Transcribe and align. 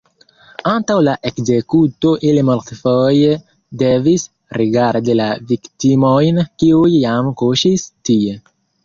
Antaŭ 0.69 0.93
la 1.07 1.11
ekzekuto 1.29 2.13
ili 2.29 2.43
multfoje 2.47 3.35
devis 3.81 4.23
rigardi 4.61 5.17
la 5.21 5.29
viktimojn, 5.53 6.41
kiuj 6.65 6.89
jam 6.95 7.31
kuŝis 7.43 7.85
tie. 8.11 8.35